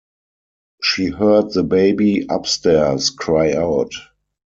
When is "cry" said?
3.11-3.53